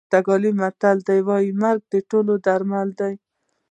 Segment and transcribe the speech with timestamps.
[0.09, 0.97] پرتګالي متل
[1.27, 3.09] وایي مرګ د ټولو درملنه ده.